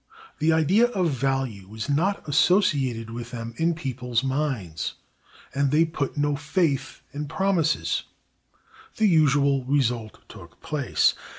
[0.39, 4.95] The idea of value was not associated with them in people's minds,
[5.53, 8.05] and they put no faith in promises.
[8.97, 11.13] The usual result took place.